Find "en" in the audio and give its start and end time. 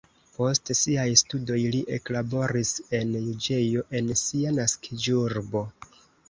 3.01-3.11, 4.01-4.11